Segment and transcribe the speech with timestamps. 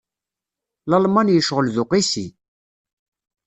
[0.89, 2.27] Lalman yecɣel d uqisi.